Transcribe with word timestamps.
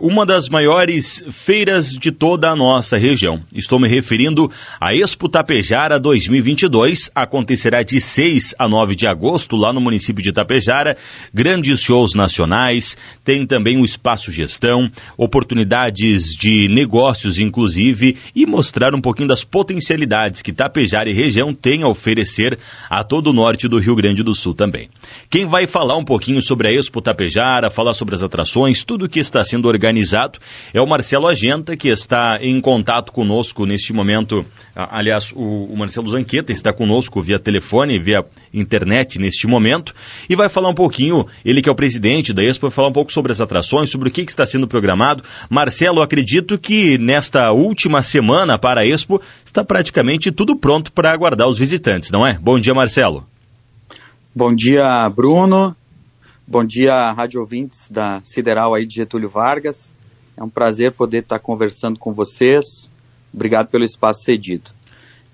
Uma 0.00 0.24
das 0.24 0.48
maiores 0.48 1.24
feiras 1.32 1.90
de 1.90 2.12
toda 2.12 2.48
a 2.48 2.54
nossa 2.54 2.96
região. 2.96 3.42
Estou 3.52 3.80
me 3.80 3.88
referindo 3.88 4.48
à 4.80 4.94
Expo 4.94 5.28
Tapejara 5.28 5.98
2022. 5.98 7.10
Acontecerá 7.12 7.82
de 7.82 8.00
6 8.00 8.54
a 8.56 8.68
9 8.68 8.94
de 8.94 9.08
agosto 9.08 9.56
lá 9.56 9.72
no 9.72 9.80
município 9.80 10.22
de 10.22 10.30
Tapejara. 10.30 10.96
Grandes 11.34 11.80
shows 11.80 12.14
nacionais, 12.14 12.96
tem 13.24 13.44
também 13.44 13.76
o 13.80 13.84
espaço 13.84 14.30
gestão, 14.30 14.88
oportunidades 15.16 16.36
de 16.36 16.68
negócios 16.68 17.40
inclusive 17.40 18.16
e 18.36 18.46
mostrar 18.46 18.94
um 18.94 19.00
pouquinho 19.00 19.26
das 19.26 19.42
potencialidades 19.42 20.42
que 20.42 20.52
Tapejara 20.52 21.10
e 21.10 21.12
região 21.12 21.52
têm 21.52 21.82
a 21.82 21.88
oferecer 21.88 22.56
a 22.88 23.02
todo 23.02 23.30
o 23.30 23.32
norte 23.32 23.66
do 23.66 23.80
Rio 23.80 23.96
Grande 23.96 24.22
do 24.22 24.32
Sul 24.32 24.54
também. 24.54 24.88
Quem 25.28 25.44
vai 25.44 25.66
falar 25.66 25.96
um 25.96 26.04
pouquinho 26.04 26.40
sobre 26.40 26.68
a 26.68 26.72
Expo 26.72 27.02
Tapejara, 27.02 27.68
falar 27.68 27.94
sobre 27.94 28.14
as 28.14 28.22
atrações, 28.22 28.84
tudo 28.84 29.08
que 29.08 29.18
está 29.18 29.42
sendo 29.42 29.66
organizado 29.66 29.87
organizado 29.88 30.38
é 30.72 30.80
o 30.80 30.86
Marcelo 30.86 31.26
Agenta, 31.26 31.76
que 31.76 31.88
está 31.88 32.38
em 32.42 32.60
contato 32.60 33.10
conosco 33.10 33.64
neste 33.64 33.92
momento. 33.92 34.44
Aliás, 34.74 35.32
o, 35.34 35.64
o 35.64 35.76
Marcelo 35.76 36.08
Zanqueta 36.10 36.52
está 36.52 36.72
conosco 36.72 37.22
via 37.22 37.38
telefone, 37.38 37.98
via 37.98 38.24
internet 38.52 39.18
neste 39.18 39.46
momento, 39.46 39.94
e 40.28 40.36
vai 40.36 40.48
falar 40.48 40.68
um 40.68 40.74
pouquinho, 40.74 41.26
ele 41.44 41.62
que 41.62 41.68
é 41.68 41.72
o 41.72 41.74
presidente 41.74 42.32
da 42.32 42.42
Expo, 42.42 42.68
vai 42.68 42.74
falar 42.74 42.88
um 42.88 42.92
pouco 42.92 43.12
sobre 43.12 43.32
as 43.32 43.40
atrações, 43.40 43.90
sobre 43.90 44.08
o 44.08 44.12
que, 44.12 44.24
que 44.24 44.30
está 44.30 44.44
sendo 44.44 44.68
programado. 44.68 45.24
Marcelo, 45.48 46.02
acredito 46.02 46.58
que 46.58 46.98
nesta 46.98 47.50
última 47.50 48.02
semana 48.02 48.58
para 48.58 48.82
a 48.82 48.86
Expo 48.86 49.20
está 49.44 49.64
praticamente 49.64 50.30
tudo 50.30 50.54
pronto 50.54 50.92
para 50.92 51.10
aguardar 51.10 51.48
os 51.48 51.58
visitantes, 51.58 52.10
não 52.10 52.26
é? 52.26 52.38
Bom 52.40 52.60
dia, 52.60 52.74
Marcelo. 52.74 53.26
Bom 54.34 54.54
dia, 54.54 55.08
Bruno. 55.08 55.74
Bom 56.50 56.64
dia, 56.64 57.12
rádio 57.12 57.42
ouvintes 57.42 57.90
da 57.90 58.24
Sideral 58.24 58.72
aí 58.72 58.86
de 58.86 58.94
Getúlio 58.94 59.28
Vargas. 59.28 59.94
É 60.34 60.42
um 60.42 60.48
prazer 60.48 60.92
poder 60.92 61.18
estar 61.18 61.38
conversando 61.38 61.98
com 61.98 62.14
vocês. 62.14 62.90
Obrigado 63.34 63.68
pelo 63.68 63.84
espaço 63.84 64.22
cedido. 64.22 64.70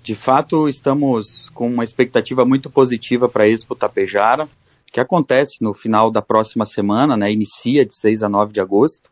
De 0.03 0.13
fato, 0.13 0.67
estamos 0.67 1.49
com 1.53 1.69
uma 1.69 1.85
expectativa 1.85 2.43
muito 2.43 2.69
positiva 2.69 3.29
para 3.29 3.45
a 3.45 3.47
Expo 3.47 3.73
Tapejara, 3.75 4.49
que 4.91 4.99
acontece 4.99 5.63
no 5.63 5.73
final 5.73 6.11
da 6.11 6.21
próxima 6.21 6.65
semana, 6.65 7.15
né? 7.15 7.31
Inicia 7.31 7.85
de 7.85 7.95
6 7.95 8.21
a 8.21 8.27
9 8.27 8.51
de 8.51 8.59
agosto. 8.59 9.09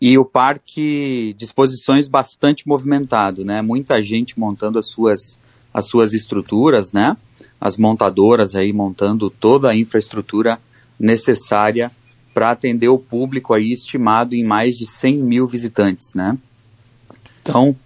E 0.00 0.18
o 0.18 0.24
parque 0.24 1.36
de 1.38 1.44
exposições 1.44 2.08
bastante 2.08 2.66
movimentado, 2.66 3.44
né? 3.44 3.62
Muita 3.62 4.02
gente 4.02 4.36
montando 4.40 4.76
as 4.76 4.90
suas, 4.90 5.38
as 5.72 5.86
suas 5.86 6.14
estruturas, 6.14 6.92
né? 6.92 7.16
As 7.60 7.76
montadoras 7.76 8.56
aí 8.56 8.72
montando 8.72 9.30
toda 9.30 9.70
a 9.70 9.76
infraestrutura 9.76 10.58
necessária 11.02 11.90
para 12.32 12.52
atender 12.52 12.88
o 12.88 12.98
público 12.98 13.52
aí 13.52 13.72
estimado 13.72 14.34
em 14.34 14.44
mais 14.44 14.76
de 14.76 14.86
100 14.86 15.18
mil 15.18 15.46
visitantes, 15.46 16.14
né? 16.14 16.38
Então, 17.40 17.76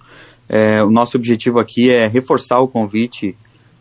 é, 0.49 0.83
o 0.85 0.91
nosso 0.91 1.17
objetivo 1.17 1.59
aqui 1.59 1.91
é 1.91 2.07
reforçar 2.07 2.61
o 2.61 2.69
convite 2.69 3.35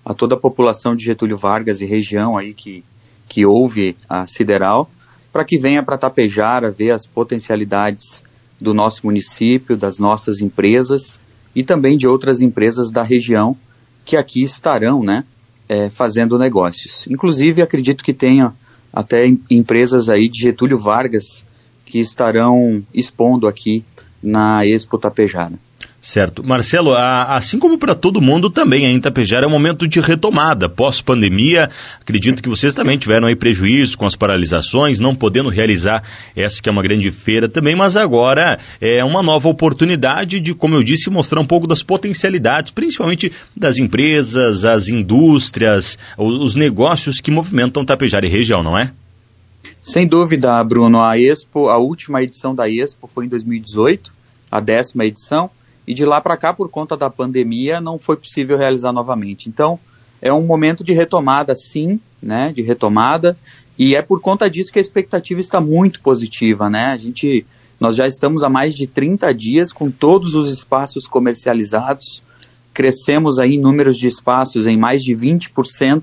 a 0.03 0.13
toda 0.13 0.35
a 0.35 0.39
população 0.39 0.95
de 0.95 1.05
Getúlio 1.05 1.37
Vargas 1.37 1.81
e 1.81 1.85
região 1.85 2.37
aí 2.37 2.53
que, 2.53 2.83
que 3.27 3.45
ouve 3.45 3.97
a 4.07 4.25
Sideral, 4.25 4.89
para 5.31 5.43
que 5.43 5.57
venha 5.57 5.83
para 5.83 5.97
Tapejara 5.97 6.71
ver 6.71 6.91
as 6.91 7.05
potencialidades 7.05 8.23
do 8.59 8.73
nosso 8.73 9.01
município, 9.05 9.75
das 9.75 9.99
nossas 9.99 10.39
empresas 10.39 11.19
e 11.53 11.63
também 11.63 11.97
de 11.97 12.07
outras 12.07 12.41
empresas 12.41 12.89
da 12.89 13.03
região 13.03 13.55
que 14.05 14.15
aqui 14.15 14.43
estarão, 14.43 15.03
né, 15.03 15.25
é, 15.67 15.89
fazendo 15.89 16.37
negócios. 16.37 17.05
Inclusive, 17.09 17.61
acredito 17.61 18.03
que 18.03 18.13
tenha 18.13 18.53
até 18.95 19.27
empresas 19.51 20.07
aí 20.07 20.29
de 20.29 20.39
Getúlio 20.39 20.77
Vargas 20.77 21.43
que 21.85 21.99
estarão 21.99 22.81
expondo 22.93 23.47
aqui 23.47 23.83
na 24.23 24.65
Expo 24.65 24.97
Tapejara. 24.97 25.53
Certo. 26.05 26.45
Marcelo, 26.45 26.93
assim 26.95 27.57
como 27.57 27.79
para 27.79 27.95
todo 27.95 28.21
mundo 28.21 28.47
também, 28.47 28.85
a 28.85 28.91
Itapejara 28.91 29.47
é 29.47 29.47
um 29.47 29.51
momento 29.51 29.87
de 29.87 29.99
retomada. 29.99 30.69
Pós-pandemia, 30.69 31.67
acredito 31.99 32.43
que 32.43 32.47
vocês 32.47 32.75
também 32.75 32.95
tiveram 32.95 33.25
aí 33.27 33.35
prejuízo 33.35 33.97
com 33.97 34.05
as 34.05 34.15
paralisações, 34.15 34.99
não 34.99 35.15
podendo 35.15 35.49
realizar 35.49 36.03
essa 36.35 36.61
que 36.61 36.69
é 36.69 36.71
uma 36.71 36.83
grande 36.83 37.09
feira 37.09 37.49
também, 37.49 37.75
mas 37.75 37.97
agora 37.97 38.59
é 38.79 39.03
uma 39.03 39.23
nova 39.23 39.49
oportunidade 39.49 40.39
de, 40.39 40.53
como 40.53 40.75
eu 40.75 40.83
disse, 40.83 41.09
mostrar 41.09 41.41
um 41.41 41.45
pouco 41.45 41.65
das 41.65 41.81
potencialidades, 41.81 42.71
principalmente 42.71 43.31
das 43.57 43.79
empresas, 43.79 44.63
as 44.63 44.87
indústrias, 44.87 45.97
os 46.19 46.53
negócios 46.53 47.19
que 47.19 47.31
movimentam 47.31 47.83
Tapejara 47.83 48.27
e 48.27 48.29
região, 48.29 48.61
não 48.61 48.77
é? 48.77 48.91
Sem 49.81 50.07
dúvida, 50.07 50.63
Bruno. 50.63 51.01
A 51.01 51.17
Expo, 51.17 51.67
a 51.67 51.79
última 51.79 52.21
edição 52.21 52.53
da 52.53 52.69
Expo 52.69 53.09
foi 53.11 53.25
em 53.25 53.27
2018, 53.27 54.13
a 54.51 54.59
décima 54.59 55.03
edição 55.03 55.49
e 55.87 55.93
de 55.93 56.05
lá 56.05 56.19
para 56.19 56.37
cá, 56.37 56.53
por 56.53 56.69
conta 56.69 56.97
da 56.97 57.09
pandemia, 57.09 57.79
não 57.79 57.99
foi 57.99 58.15
possível 58.15 58.57
realizar 58.57 58.91
novamente. 58.91 59.49
Então, 59.49 59.79
é 60.21 60.33
um 60.33 60.43
momento 60.43 60.83
de 60.83 60.93
retomada, 60.93 61.55
sim, 61.55 61.99
né, 62.21 62.51
de 62.51 62.61
retomada, 62.61 63.37
e 63.77 63.95
é 63.95 64.01
por 64.01 64.21
conta 64.21 64.49
disso 64.49 64.71
que 64.71 64.79
a 64.79 64.81
expectativa 64.81 65.39
está 65.39 65.61
muito 65.61 66.01
positiva, 66.01 66.69
né, 66.69 66.85
a 66.85 66.97
gente, 66.97 67.45
nós 67.79 67.95
já 67.95 68.07
estamos 68.07 68.43
há 68.43 68.49
mais 68.49 68.73
de 68.73 68.87
30 68.87 69.33
dias 69.33 69.71
com 69.71 69.91
todos 69.91 70.33
os 70.33 70.51
espaços 70.51 71.05
comercializados, 71.05 72.23
crescemos 72.73 73.37
aí 73.37 73.55
em 73.55 73.61
números 73.61 73.97
de 73.97 74.07
espaços 74.07 74.65
em 74.67 74.77
mais 74.77 75.03
de 75.03 75.15
20% 75.15 76.01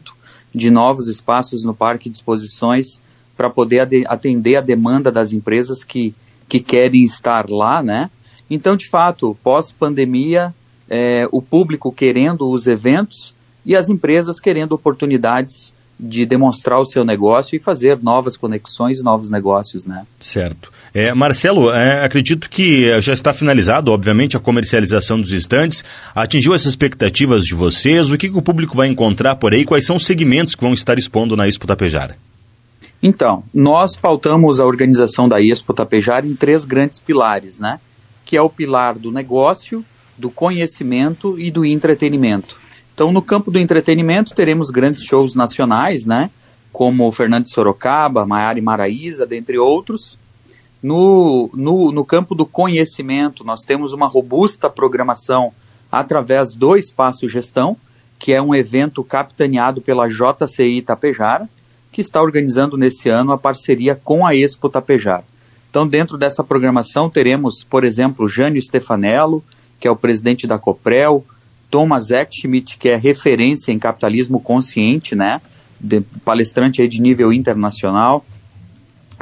de 0.55 0.71
novos 0.71 1.09
espaços 1.09 1.65
no 1.65 1.75
parque 1.75 2.09
de 2.09 2.17
exposições 2.17 3.01
para 3.37 3.51
poder 3.51 3.81
atender 4.07 4.57
a 4.57 4.61
demanda 4.61 5.11
das 5.11 5.33
empresas 5.33 5.83
que, 5.83 6.15
que 6.49 6.61
querem 6.61 7.05
estar 7.05 7.49
lá, 7.49 7.83
né, 7.83 8.11
então, 8.55 8.77
de 8.77 8.89
fato, 8.89 9.37
pós-pandemia, 9.43 10.55
é, 10.89 11.27
o 11.33 11.41
público 11.41 11.91
querendo 11.91 12.49
os 12.51 12.67
eventos 12.67 13.35
e 13.65 13.75
as 13.75 13.89
empresas 13.89 14.39
querendo 14.39 14.73
oportunidades 14.73 15.73
de 15.99 16.27
demonstrar 16.27 16.81
o 16.81 16.85
seu 16.85 17.05
negócio 17.05 17.57
e 17.57 17.61
fazer 17.61 17.99
novas 18.03 18.37
conexões 18.37 18.99
e 18.99 19.05
novos 19.05 19.31
negócios, 19.31 19.87
né? 19.87 20.05
Certo. 20.19 20.73
É, 20.93 21.15
Marcelo, 21.15 21.71
é, 21.71 22.05
acredito 22.05 22.51
que 22.51 23.01
já 23.01 23.13
está 23.13 23.33
finalizado, 23.33 23.93
obviamente, 23.93 24.37
a 24.37 24.41
comercialização 24.41 25.21
dos 25.21 25.33
estandes. 25.33 25.85
Atingiu 26.15 26.55
essas 26.55 26.69
expectativas 26.69 27.45
de 27.45 27.55
vocês? 27.55 28.11
O 28.11 28.19
que, 28.19 28.29
que 28.29 28.37
o 28.37 28.43
público 28.43 28.77
vai 28.77 28.89
encontrar 28.89 29.37
por 29.37 29.55
aí? 29.55 29.65
Quais 29.65 29.87
são 29.87 29.97
os 29.97 30.05
segmentos 30.05 30.55
que 30.55 30.63
vão 30.63 30.75
estar 30.75 30.99
expondo 30.99 31.37
na 31.37 31.47
Expo 31.47 31.67
Tapejara? 31.67 32.17
Então, 33.03 33.45
nós 33.55 33.97
pautamos 33.97 34.61
a 34.61 34.67
organização 34.67 35.29
da 35.29 35.41
Expo 35.41 35.73
Tapejara 35.73 36.27
em 36.27 36.35
três 36.35 36.65
grandes 36.65 36.99
pilares, 36.99 37.59
né? 37.59 37.81
Que 38.25 38.37
é 38.37 38.43
o 38.43 38.51
pilar 38.51 38.99
do 38.99 39.11
negócio, 39.11 39.85
do 40.17 40.31
conhecimento 40.31 41.39
e 41.39 41.51
do 41.51 41.65
entretenimento. 41.65 42.61
Então, 42.95 43.11
no 43.11 43.23
campo 43.23 43.51
do 43.51 43.59
entretenimento, 43.59 44.35
teremos 44.35 44.71
grandes 44.71 45.05
shows 45.05 45.35
nacionais, 45.35 46.05
né? 46.05 46.31
Como 46.71 47.07
o 47.07 47.13
Fernando 47.13 47.49
Sorocaba, 47.49 48.27
Maiara 48.27 48.59
e 48.59 48.63
Maraíza, 48.63 49.27
dentre 49.27 49.59
outros. 49.59 50.19
No, 50.83 51.51
no, 51.55 51.93
no 51.93 52.05
campo 52.05 52.35
do 52.35 52.45
conhecimento, 52.45 53.45
nós 53.45 53.63
temos 53.63 53.93
uma 53.93 54.07
robusta 54.07 54.69
programação 54.69 55.53
através 55.91 56.55
do 56.55 56.77
Espaço 56.77 57.29
Gestão, 57.29 57.77
que 58.19 58.33
é 58.33 58.41
um 58.41 58.55
evento 58.55 59.03
capitaneado 59.03 59.81
pela 59.81 60.09
JCI 60.09 60.83
Tapejara, 60.83 61.49
que 61.91 62.01
está 62.01 62.21
organizando 62.23 62.77
nesse 62.77 63.09
ano 63.09 63.33
a 63.33 63.39
parceria 63.39 63.95
com 63.95 64.27
a 64.27 64.35
Expo 64.35 64.69
Tapejara. 64.69 65.25
Então, 65.73 65.87
dentro 65.87 66.19
dessa 66.19 66.45
programação, 66.45 67.09
teremos, 67.09 67.65
por 67.65 67.83
exemplo, 67.83 68.29
Jânio 68.29 68.61
Stefanello, 68.61 69.43
que 69.81 69.89
é 69.89 69.91
o 69.91 69.97
presidente 69.97 70.47
da 70.47 70.59
Coprel, 70.59 71.25
Thomas 71.71 72.11
Eckschmidt, 72.11 72.77
que 72.77 72.91
é 72.91 72.97
referência 72.97 73.73
em 73.73 73.79
capitalismo 73.79 74.39
consciente, 74.39 75.15
né? 75.15 75.41
De, 75.81 76.03
palestrante 76.27 76.87
de 76.87 77.01
nível 77.01 77.33
internacional. 77.33 78.23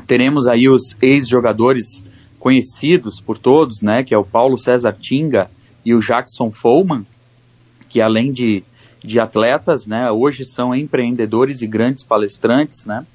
Teremos 0.09 0.49
aí 0.49 0.69
os 0.69 0.97
ex-jogadores 1.01 2.03
conhecidos 2.41 3.21
por 3.21 3.39
todos, 3.39 3.81
né? 3.81 4.03
Que 4.03 4.13
é 4.13 4.19
o 4.19 4.25
Paulo 4.25 4.59
César 4.59 4.97
Tinga 5.01 5.49
e 5.85 5.95
o 5.95 6.01
Jackson 6.01 6.51
Follman, 6.51 7.07
que 7.89 8.01
além 8.01 8.33
de, 8.33 8.65
de 9.05 9.21
atletas, 9.21 9.87
né? 9.87 10.11
Hoje 10.11 10.45
são 10.45 10.75
empreendedores 10.75 11.63
e 11.63 11.67
grandes 11.69 12.03
palestrantes, 12.03 12.87
né? 12.87 13.07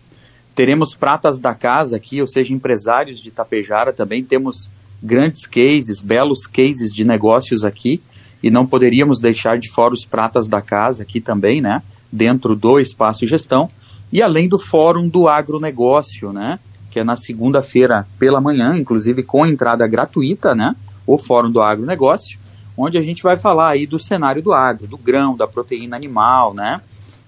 Teremos 0.56 0.96
pratas 0.96 1.38
da 1.38 1.54
casa 1.54 1.98
aqui, 1.98 2.22
ou 2.22 2.28
seja, 2.28 2.54
empresários 2.54 3.20
de 3.20 3.30
Tapejara 3.30 3.92
também. 3.92 4.24
Temos 4.24 4.72
grandes 5.04 5.46
cases, 5.46 6.02
belos 6.02 6.48
cases 6.48 6.94
de 6.94 7.04
negócios 7.04 7.66
aqui. 7.66 8.02
E 8.42 8.50
não 8.50 8.66
poderíamos 8.66 9.20
deixar 9.20 9.58
de 9.60 9.70
fora 9.70 9.94
os 9.94 10.06
pratas 10.06 10.48
da 10.48 10.62
casa 10.62 11.04
aqui 11.04 11.20
também, 11.20 11.62
né? 11.62 11.84
Dentro 12.10 12.56
do 12.56 12.80
espaço 12.80 13.28
gestão. 13.28 13.70
E 14.14 14.22
além 14.22 14.48
do 14.48 14.58
Fórum 14.58 15.10
do 15.10 15.28
Agronegócio, 15.28 16.32
né? 16.32 16.58
Que 16.90 17.00
é 17.00 17.04
na 17.04 17.18
segunda-feira 17.18 18.08
pela 18.18 18.40
manhã, 18.40 18.78
inclusive 18.78 19.24
com 19.24 19.46
entrada 19.46 19.86
gratuita, 19.86 20.56
né? 20.56 20.74
O 21.06 21.18
Fórum 21.18 21.52
do 21.52 21.62
Agronegócio, 21.62 22.40
onde 22.78 22.98
a 22.98 23.02
gente 23.02 23.22
vai 23.22 23.36
falar 23.36 23.72
aí 23.72 23.86
do 23.86 24.00
cenário 24.00 24.42
do 24.42 24.54
agro, 24.54 24.88
do 24.88 24.98
grão, 24.98 25.36
da 25.36 25.48
proteína 25.48 25.98
animal, 25.98 26.54
né? 26.54 26.80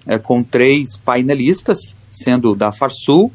É, 0.05 0.17
com 0.17 0.41
três 0.41 0.95
painelistas 0.95 1.93
sendo 2.23 2.55
da 2.55 2.71
Farsul, 2.71 3.31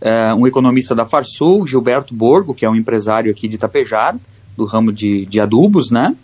é, 0.00 0.32
um 0.34 0.46
economista 0.46 0.94
da 0.94 1.06
Farsul, 1.06 1.66
Gilberto 1.66 2.14
Borgo, 2.14 2.54
que 2.54 2.64
é 2.64 2.70
um 2.70 2.74
empresário 2.74 3.30
aqui 3.30 3.48
de 3.48 3.56
Itapejara, 3.56 4.18
do 4.56 4.64
ramo 4.64 4.92
de, 4.92 5.26
de 5.26 5.40
adubos, 5.40 5.90
né? 5.90 6.14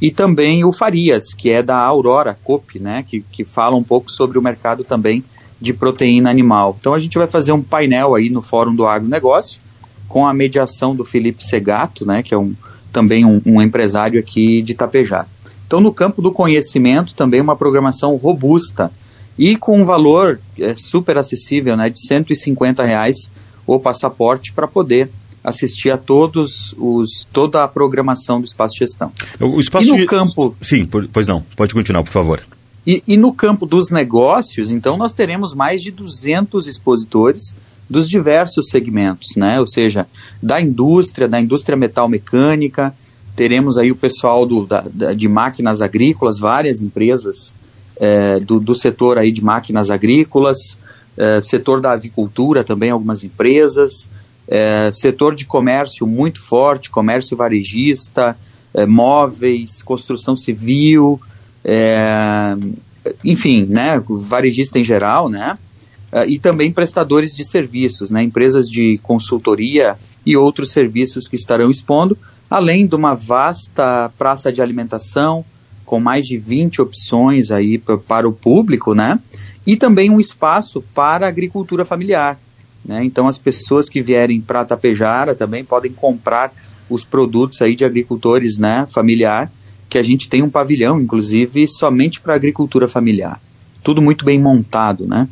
E 0.00 0.10
também 0.10 0.64
o 0.64 0.72
Farias, 0.72 1.32
que 1.32 1.50
é 1.50 1.62
da 1.62 1.78
Aurora 1.78 2.36
Cop, 2.44 2.78
né? 2.78 3.04
Que, 3.06 3.20
que 3.20 3.44
fala 3.44 3.76
um 3.76 3.82
pouco 3.82 4.10
sobre 4.10 4.38
o 4.38 4.42
mercado 4.42 4.84
também 4.84 5.24
de 5.60 5.72
proteína 5.72 6.30
animal. 6.30 6.76
Então 6.78 6.92
a 6.92 6.98
gente 6.98 7.16
vai 7.16 7.26
fazer 7.26 7.52
um 7.52 7.62
painel 7.62 8.14
aí 8.14 8.28
no 8.28 8.42
Fórum 8.42 8.74
do 8.74 8.86
Agronegócio, 8.86 9.60
com 10.08 10.26
a 10.26 10.34
mediação 10.34 10.94
do 10.94 11.04
Felipe 11.04 11.44
Segato, 11.44 12.04
né? 12.04 12.22
Que 12.22 12.34
é 12.34 12.38
um, 12.38 12.54
também 12.92 13.24
um, 13.24 13.40
um 13.46 13.62
empresário 13.62 14.20
aqui 14.20 14.60
de 14.60 14.72
Itapejara. 14.72 15.28
Então 15.66 15.80
no 15.80 15.92
campo 15.92 16.20
do 16.20 16.30
conhecimento 16.30 17.14
também 17.14 17.40
uma 17.40 17.56
programação 17.56 18.14
robusta, 18.16 18.92
e 19.38 19.56
com 19.56 19.80
um 19.80 19.84
valor 19.84 20.40
é, 20.58 20.74
super 20.76 21.18
acessível, 21.18 21.76
né, 21.76 21.90
de 21.90 22.00
150 22.06 22.82
reais 22.82 23.30
o 23.66 23.78
passaporte 23.78 24.52
para 24.52 24.68
poder 24.68 25.10
assistir 25.42 25.90
a 25.90 25.98
todos 25.98 26.74
os 26.78 27.26
toda 27.32 27.62
a 27.62 27.68
programação 27.68 28.40
do 28.40 28.46
espaço 28.46 28.74
de 28.74 28.80
gestão. 28.80 29.12
O 29.40 29.60
espaço 29.60 29.88
e 29.88 29.90
no 29.90 29.96
de... 29.98 30.06
campo 30.06 30.56
sim, 30.60 30.86
pois 30.86 31.26
não, 31.26 31.42
pode 31.54 31.74
continuar 31.74 32.02
por 32.02 32.12
favor. 32.12 32.42
E, 32.86 33.02
e, 33.06 33.16
no 33.16 33.32
campo 33.32 33.64
dos 33.64 33.90
negócios, 33.90 34.70
então 34.70 34.98
nós 34.98 35.14
teremos 35.14 35.54
mais 35.54 35.80
de 35.80 35.90
200 35.90 36.66
expositores 36.66 37.56
dos 37.88 38.08
diversos 38.08 38.68
segmentos, 38.68 39.36
né? 39.36 39.58
Ou 39.58 39.66
seja, 39.66 40.06
da 40.42 40.60
indústria, 40.60 41.26
da 41.26 41.40
indústria 41.40 41.78
metal 41.78 42.08
mecânica, 42.08 42.94
teremos 43.34 43.78
aí 43.78 43.90
o 43.90 43.96
pessoal 43.96 44.46
do, 44.46 44.66
da, 44.66 44.84
da, 44.92 45.12
de 45.14 45.28
máquinas 45.28 45.80
agrícolas, 45.80 46.38
várias 46.38 46.82
empresas 46.82 47.54
é, 47.96 48.40
do, 48.40 48.58
do, 48.58 48.74
setor 48.74 49.18
aí 49.18 49.30
de 49.30 49.42
máquinas 49.42 49.90
agrícolas, 49.90 50.76
é, 51.16 51.40
setor 51.40 51.80
da 51.80 51.92
avicultura 51.92 52.64
também, 52.64 52.90
algumas 52.90 53.24
empresas, 53.24 54.08
é, 54.48 54.90
setor 54.92 55.34
de 55.34 55.44
comércio 55.44 56.06
muito 56.06 56.40
forte, 56.40 56.90
comércio 56.90 57.36
varejista, 57.36 58.36
é, 58.74 58.86
móveis, 58.86 59.82
construção 59.82 60.36
civil, 60.36 61.20
é, 61.64 62.56
enfim, 63.24 63.66
né, 63.66 64.02
varejista 64.06 64.78
em 64.78 64.84
geral, 64.84 65.28
né, 65.28 65.58
é, 66.12 66.26
e 66.26 66.38
também 66.38 66.72
prestadores 66.72 67.34
de 67.36 67.44
serviços, 67.44 68.10
né, 68.10 68.22
empresas 68.22 68.66
de 68.66 68.98
consultoria 69.02 69.96
e 70.26 70.36
outros 70.36 70.72
serviços 70.72 71.28
que 71.28 71.36
estarão 71.36 71.70
expondo, 71.70 72.16
além 72.50 72.86
de 72.86 72.94
uma 72.94 73.14
vasta 73.14 74.10
praça 74.18 74.52
de 74.52 74.60
alimentação, 74.60 75.44
com 75.84 76.00
mais 76.00 76.26
de 76.26 76.38
20 76.38 76.82
opções 76.82 77.50
aí 77.50 77.78
para 77.78 78.28
o 78.28 78.32
público, 78.32 78.94
né? 78.94 79.18
E 79.66 79.76
também 79.76 80.10
um 80.10 80.20
espaço 80.20 80.82
para 80.94 81.26
agricultura 81.26 81.84
familiar. 81.84 82.38
Né? 82.84 83.04
Então 83.04 83.26
as 83.26 83.38
pessoas 83.38 83.88
que 83.88 84.02
vierem 84.02 84.40
para 84.40 84.64
Tapejara 84.64 85.34
também 85.34 85.64
podem 85.64 85.92
comprar 85.92 86.52
os 86.88 87.02
produtos 87.02 87.62
aí 87.62 87.74
de 87.74 87.84
agricultores 87.84 88.58
né, 88.58 88.86
familiar, 88.86 89.50
que 89.88 89.96
a 89.96 90.02
gente 90.02 90.28
tem 90.28 90.42
um 90.42 90.50
pavilhão, 90.50 91.00
inclusive, 91.00 91.66
somente 91.66 92.20
para 92.20 92.34
agricultura 92.34 92.86
familiar. 92.86 93.40
Tudo 93.82 94.02
muito 94.02 94.24
bem 94.24 94.40
montado, 94.40 95.06
né? 95.06 95.28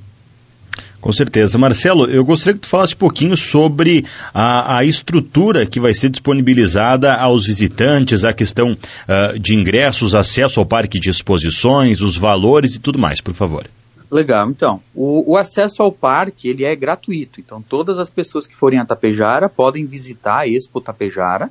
Com 1.02 1.12
certeza. 1.12 1.58
Marcelo, 1.58 2.08
eu 2.08 2.24
gostaria 2.24 2.54
que 2.54 2.60
tu 2.60 2.68
falasse 2.68 2.94
um 2.94 2.98
pouquinho 2.98 3.36
sobre 3.36 4.06
a, 4.32 4.76
a 4.76 4.84
estrutura 4.84 5.66
que 5.66 5.80
vai 5.80 5.92
ser 5.92 6.08
disponibilizada 6.08 7.12
aos 7.12 7.44
visitantes, 7.44 8.24
a 8.24 8.32
questão 8.32 8.70
uh, 8.70 9.36
de 9.36 9.52
ingressos, 9.52 10.14
acesso 10.14 10.60
ao 10.60 10.64
parque 10.64 11.00
de 11.00 11.10
exposições, 11.10 12.00
os 12.00 12.16
valores 12.16 12.76
e 12.76 12.78
tudo 12.78 13.00
mais, 13.00 13.20
por 13.20 13.34
favor. 13.34 13.66
Legal, 14.08 14.48
então, 14.48 14.80
o, 14.94 15.32
o, 15.32 15.36
acesso 15.36 15.82
ao 15.82 15.90
parque, 15.90 16.48
ele 16.48 16.64
é 16.64 16.76
gratuito, 16.76 17.40
então 17.40 17.60
todas 17.60 17.98
as 17.98 18.08
pessoas 18.08 18.46
que 18.46 18.54
forem 18.54 18.78
a 18.78 18.84
Tapejara 18.84 19.48
podem 19.48 19.84
visitar 19.84 20.42
a 20.42 20.46
Expo 20.46 20.80
Tapejara, 20.80 21.50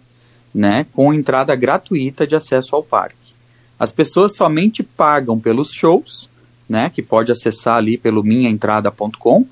né, 0.55 0.85
com 0.93 1.13
entrada 1.13 1.53
gratuita 1.57 2.25
de 2.25 2.37
acesso 2.37 2.73
ao 2.73 2.83
parque. 2.83 3.33
As 3.77 3.91
pessoas 3.91 4.37
somente 4.37 4.81
pagam 4.81 5.37
pelos 5.37 5.73
shows, 5.73 6.29
né, 6.71 6.89
que 6.89 7.01
pode 7.01 7.33
acessar 7.33 7.75
ali 7.75 7.97
pelo 7.97 8.23
minhaentrada.com 8.23 9.45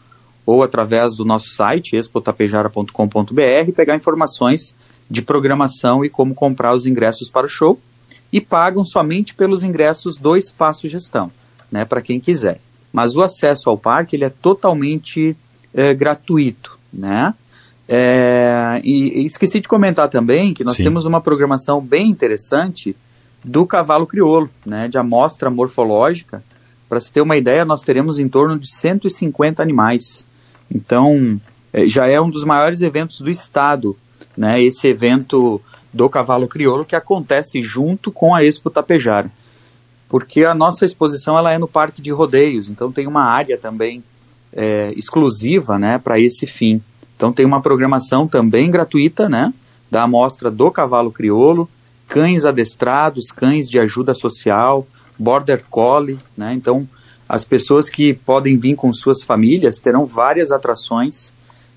ou 0.45 0.63
através 0.63 1.17
do 1.17 1.25
nosso 1.25 1.49
site 1.49 1.97
expotapejara.com.br 1.97 3.71
pegar 3.75 3.93
informações 3.93 4.73
de 5.11 5.21
programação 5.21 6.05
e 6.05 6.09
como 6.09 6.33
comprar 6.33 6.73
os 6.73 6.85
ingressos 6.85 7.29
para 7.29 7.45
o 7.45 7.49
show 7.49 7.77
e 8.31 8.39
pagam 8.39 8.85
somente 8.85 9.35
pelos 9.35 9.63
ingressos 9.63 10.15
do 10.15 10.37
espaço 10.37 10.87
gestão, 10.87 11.29
né, 11.69 11.83
para 11.83 12.01
quem 12.01 12.21
quiser. 12.21 12.61
Mas 12.93 13.17
o 13.17 13.21
acesso 13.21 13.69
ao 13.69 13.77
parque 13.77 14.15
ele 14.15 14.23
é 14.23 14.29
totalmente 14.29 15.35
é, 15.73 15.93
gratuito, 15.93 16.79
né? 16.91 17.33
É, 17.85 18.79
e, 18.81 19.23
e, 19.23 19.25
esqueci 19.25 19.59
de 19.59 19.67
comentar 19.67 20.07
também 20.07 20.53
que 20.53 20.63
nós 20.63 20.77
Sim. 20.77 20.83
temos 20.83 21.05
uma 21.05 21.19
programação 21.19 21.81
bem 21.81 22.07
interessante 22.07 22.95
do 23.43 23.65
cavalo 23.65 24.07
crioulo, 24.07 24.49
né, 24.65 24.87
de 24.87 24.97
amostra 24.97 25.49
morfológica, 25.49 26.43
para 26.89 26.99
se 26.99 27.13
ter 27.13 27.21
uma 27.21 27.37
ideia, 27.37 27.63
nós 27.63 27.83
teremos 27.83 28.17
em 28.17 28.27
torno 28.27 28.57
de 28.57 28.67
150 28.67 29.61
animais. 29.61 30.25
Então, 30.73 31.39
é, 31.71 31.87
já 31.87 32.07
é 32.07 32.19
um 32.19 32.29
dos 32.29 32.43
maiores 32.43 32.81
eventos 32.81 33.21
do 33.21 33.29
estado, 33.29 33.95
né? 34.35 34.61
Esse 34.61 34.87
evento 34.87 35.61
do 35.93 36.09
cavalo 36.09 36.47
crioulo 36.47 36.83
que 36.83 36.95
acontece 36.95 37.61
junto 37.61 38.11
com 38.11 38.33
a 38.33 38.43
Expo 38.43 38.69
Tapejara. 38.69 39.31
Porque 40.07 40.43
a 40.43 40.55
nossa 40.55 40.85
exposição 40.85 41.37
ela 41.37 41.53
é 41.53 41.57
no 41.57 41.67
Parque 41.67 42.01
de 42.01 42.11
Rodeios, 42.11 42.67
então 42.67 42.91
tem 42.91 43.05
uma 43.07 43.23
área 43.23 43.57
também 43.57 44.03
é, 44.51 44.91
exclusiva, 44.95 45.77
né, 45.77 45.99
para 45.99 46.19
esse 46.19 46.47
fim. 46.47 46.81
Então 47.15 47.31
tem 47.31 47.45
uma 47.45 47.61
programação 47.61 48.27
também 48.27 48.71
gratuita, 48.71 49.29
né, 49.29 49.53
da 49.89 50.03
amostra 50.03 50.49
do 50.49 50.71
cavalo 50.71 51.11
crioulo, 51.11 51.69
cães 52.07 52.45
adestrados, 52.45 53.31
cães 53.31 53.69
de 53.69 53.79
ajuda 53.79 54.15
social, 54.15 54.87
border 55.19 55.63
collie, 55.69 56.17
né? 56.37 56.53
Então, 56.53 56.87
as 57.27 57.43
pessoas 57.43 57.89
que 57.89 58.13
podem 58.13 58.57
vir 58.57 58.75
com 58.75 58.91
suas 58.93 59.23
famílias 59.23 59.77
terão 59.77 60.05
várias 60.05 60.51
atrações 60.51 61.33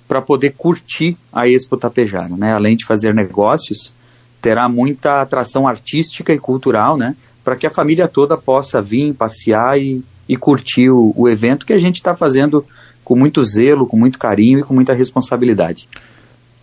para 0.08 0.22
poder 0.22 0.54
curtir 0.56 1.16
a 1.32 1.48
Expo 1.48 1.76
Tapejara, 1.76 2.36
né? 2.36 2.54
Além 2.54 2.76
de 2.76 2.86
fazer 2.86 3.12
negócios, 3.12 3.92
terá 4.40 4.68
muita 4.68 5.20
atração 5.20 5.66
artística 5.66 6.32
e 6.32 6.38
cultural, 6.38 6.96
né? 6.96 7.16
Para 7.44 7.56
que 7.56 7.66
a 7.66 7.70
família 7.70 8.06
toda 8.06 8.36
possa 8.36 8.80
vir 8.80 9.14
passear 9.14 9.78
e, 9.78 10.02
e 10.28 10.36
curtir 10.36 10.90
o, 10.90 11.12
o 11.16 11.28
evento 11.28 11.66
que 11.66 11.72
a 11.72 11.78
gente 11.78 11.96
está 11.96 12.16
fazendo 12.16 12.64
com 13.04 13.16
muito 13.16 13.42
zelo, 13.42 13.86
com 13.86 13.98
muito 13.98 14.18
carinho 14.18 14.60
e 14.60 14.62
com 14.62 14.72
muita 14.72 14.94
responsabilidade. 14.94 15.88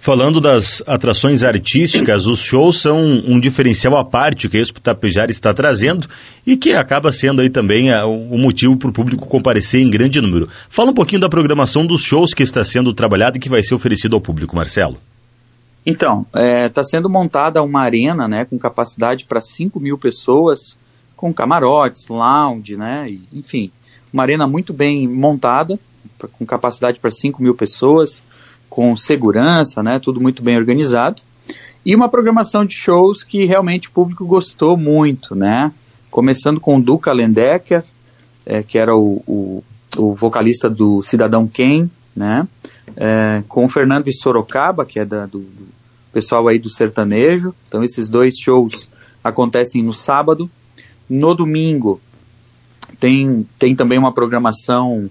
Falando 0.01 0.39
das 0.39 0.81
atrações 0.87 1.43
artísticas, 1.43 2.25
os 2.25 2.39
shows 2.39 2.81
são 2.81 3.01
um 3.27 3.37
diferencial 3.37 3.97
à 3.97 4.05
parte 4.05 4.47
que 4.47 4.55
a 4.55 4.61
Expo 4.61 4.79
Tapejara 4.79 5.29
está 5.29 5.53
trazendo 5.53 6.07
e 6.47 6.55
que 6.55 6.73
acaba 6.73 7.11
sendo 7.11 7.41
aí 7.41 7.49
também 7.49 7.91
é, 7.91 8.01
o 8.05 8.37
motivo 8.37 8.77
para 8.77 8.89
o 8.89 8.93
público 8.93 9.27
comparecer 9.27 9.81
em 9.81 9.89
grande 9.89 10.21
número. 10.21 10.47
Fala 10.69 10.91
um 10.91 10.93
pouquinho 10.93 11.19
da 11.19 11.27
programação 11.27 11.85
dos 11.85 12.01
shows 12.01 12.33
que 12.33 12.41
está 12.41 12.63
sendo 12.63 12.93
trabalhada 12.93 13.35
e 13.35 13.41
que 13.41 13.49
vai 13.49 13.61
ser 13.61 13.75
oferecido 13.75 14.15
ao 14.15 14.21
público, 14.21 14.55
Marcelo. 14.55 14.95
Então, 15.85 16.25
está 16.29 16.39
é, 16.39 16.69
tá 16.69 16.83
sendo 16.83 17.09
montada 17.09 17.61
uma 17.61 17.81
arena 17.81 18.25
né, 18.25 18.45
com 18.45 18.57
capacidade 18.57 19.25
para 19.25 19.41
5 19.41 19.81
mil 19.81 19.97
pessoas, 19.97 20.77
com 21.13 21.33
camarotes, 21.33 22.07
lounge, 22.07 22.77
né, 22.77 23.17
enfim, 23.33 23.69
uma 24.13 24.23
arena 24.23 24.47
muito 24.47 24.71
bem 24.71 25.05
montada, 25.09 25.77
com 26.37 26.45
capacidade 26.45 27.01
para 27.01 27.11
5 27.11 27.43
mil 27.43 27.53
pessoas, 27.53 28.23
com 28.69 28.95
segurança, 28.95 29.81
né, 29.81 29.99
tudo 29.99 30.21
muito 30.21 30.43
bem 30.43 30.57
organizado. 30.57 31.21
E 31.85 31.95
uma 31.95 32.09
programação 32.09 32.65
de 32.65 32.75
shows 32.75 33.23
que 33.23 33.45
realmente 33.45 33.87
o 33.87 33.91
público 33.91 34.25
gostou 34.25 34.77
muito, 34.77 35.33
né? 35.33 35.71
Começando 36.11 36.59
com 36.59 36.79
Duca 36.79 37.11
Lendecker, 37.11 37.83
é, 38.45 38.61
que 38.61 38.77
era 38.77 38.95
o, 38.95 39.23
o, 39.25 39.63
o, 39.97 40.13
vocalista 40.13 40.69
do 40.69 41.01
Cidadão 41.01 41.47
Ken, 41.47 41.89
né? 42.15 42.47
É, 42.97 43.43
com 43.47 43.65
o 43.65 43.69
Fernando 43.69 44.05
de 44.05 44.15
Sorocaba, 44.15 44.85
que 44.85 44.99
é 44.99 45.05
da, 45.05 45.25
do, 45.25 45.39
do 45.39 45.67
pessoal 46.11 46.47
aí 46.47 46.59
do 46.59 46.69
sertanejo. 46.69 47.55
Então 47.67 47.83
esses 47.83 48.09
dois 48.09 48.35
shows 48.37 48.89
acontecem 49.23 49.81
no 49.81 49.93
sábado. 49.93 50.49
No 51.09 51.33
domingo 51.33 52.01
tem, 52.99 53.47
tem 53.57 53.75
também 53.75 53.97
uma 53.97 54.13
programação 54.13 55.09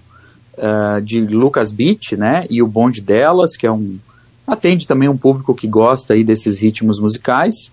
uh, 0.59 1.01
de 1.01 1.21
Lucas 1.21 1.71
Beach, 1.71 2.15
né, 2.15 2.45
e 2.49 2.61
o 2.61 2.67
Bonde 2.67 3.01
Delas, 3.01 3.55
que 3.55 3.65
é 3.65 3.71
um 3.71 3.97
atende 4.45 4.87
também 4.87 5.07
um 5.07 5.17
público 5.17 5.53
que 5.53 5.67
gosta 5.67 6.13
aí 6.13 6.23
desses 6.23 6.59
ritmos 6.59 6.99
musicais. 6.99 7.71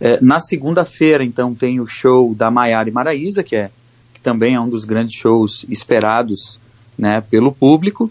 Uh, 0.00 0.18
na 0.20 0.40
segunda-feira, 0.40 1.24
então, 1.24 1.54
tem 1.54 1.80
o 1.80 1.86
show 1.86 2.34
da 2.34 2.50
Maiara 2.50 2.88
e 2.88 2.92
Maraísa, 2.92 3.42
que 3.42 3.56
é 3.56 3.70
que 4.12 4.20
também 4.20 4.54
é 4.54 4.60
um 4.60 4.68
dos 4.68 4.84
grandes 4.84 5.14
shows 5.14 5.64
esperados, 5.68 6.58
né, 6.98 7.20
pelo 7.20 7.52
público. 7.52 8.10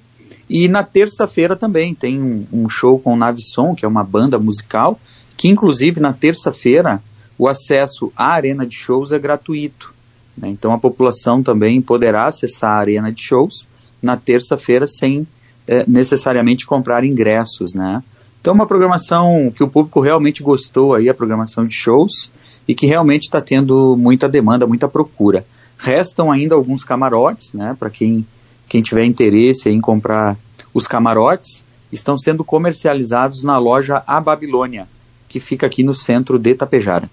E 0.50 0.68
na 0.68 0.84
terça-feira 0.84 1.56
também 1.56 1.96
tem 1.96 2.22
um, 2.22 2.46
um 2.54 2.70
show 2.70 3.00
com 3.00 3.14
o 3.14 3.18
Navisson, 3.18 3.74
que 3.74 3.86
é 3.86 3.88
uma 3.88 4.04
banda 4.04 4.38
musical, 4.38 5.00
que 5.36 5.48
inclusive 5.48 6.00
na 6.00 6.14
terça-feira 6.14 7.02
o 7.38 7.48
acesso 7.48 8.14
à 8.16 8.34
arena 8.34 8.66
de 8.66 8.76
shows 8.76 9.12
é 9.12 9.20
gratuito. 9.20 9.94
Né? 10.38 10.50
Então 10.50 10.72
a 10.72 10.78
população 10.78 11.42
também 11.42 11.82
poderá 11.82 12.28
acessar 12.28 12.72
a 12.72 12.80
arena 12.80 13.12
de 13.12 13.22
shows 13.22 13.68
na 14.06 14.16
terça-feira 14.16 14.88
sem 14.88 15.28
é, 15.68 15.84
necessariamente 15.88 16.66
comprar 16.66 17.04
ingressos, 17.04 17.74
né? 17.74 18.04
Então, 18.40 18.54
uma 18.54 18.68
programação 18.68 19.52
que 19.56 19.64
o 19.64 19.68
público 19.68 20.00
realmente 20.00 20.44
gostou 20.44 20.94
aí, 20.94 21.10
a 21.10 21.14
programação 21.16 21.66
de 21.66 21.74
shows, 21.74 22.32
e 22.68 22.76
que 22.76 22.86
realmente 22.86 23.24
está 23.24 23.42
tendo 23.42 23.96
muita 23.98 24.30
demanda, 24.30 24.68
muita 24.68 24.88
procura. 24.88 25.44
Restam 25.78 26.32
ainda 26.32 26.54
alguns 26.54 26.84
camarotes, 26.84 27.54
né, 27.54 27.76
para 27.78 27.90
quem, 27.90 28.26
quem 28.70 28.84
tiver 28.84 29.04
interesse 29.04 29.68
em 29.68 29.82
comprar 29.82 30.38
os 30.74 30.86
camarotes, 30.86 31.64
estão 31.92 32.18
sendo 32.18 32.44
comercializados 32.44 33.44
na 33.44 33.58
loja 33.58 34.04
A 34.06 34.22
Babilônia, 34.22 34.88
que 35.28 35.40
fica 35.40 35.66
aqui 35.66 35.84
no 35.84 35.94
centro 35.94 36.38
de 36.38 36.54
Tapejara. 36.54 37.10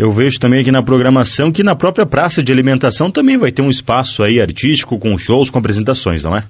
Eu 0.00 0.10
vejo 0.10 0.40
também 0.40 0.62
aqui 0.62 0.72
na 0.72 0.82
programação 0.82 1.52
que 1.52 1.62
na 1.62 1.76
própria 1.76 2.06
praça 2.06 2.42
de 2.42 2.50
alimentação 2.50 3.10
também 3.10 3.36
vai 3.36 3.52
ter 3.52 3.60
um 3.60 3.68
espaço 3.68 4.22
aí 4.22 4.40
artístico 4.40 4.98
com 4.98 5.18
shows, 5.18 5.50
com 5.50 5.58
apresentações, 5.58 6.24
não 6.24 6.34
é? 6.34 6.42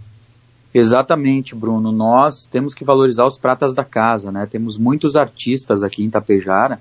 Exatamente, 0.73 1.53
Bruno. 1.53 1.91
Nós 1.91 2.47
temos 2.47 2.75
que 2.75 2.85
valorizar 2.85 3.27
os 3.27 3.37
pratas 3.37 3.75
da 3.75 3.83
casa, 3.83 4.31
né? 4.31 4.47
Temos 4.49 4.79
muitos 4.79 5.17
artistas 5.17 5.83
aqui 5.83 6.05
em 6.05 6.09
Tapejara, 6.09 6.79